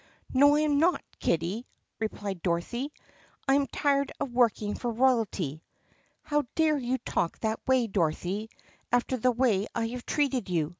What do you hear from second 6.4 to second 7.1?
dare you